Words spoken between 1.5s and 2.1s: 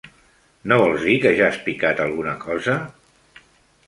picat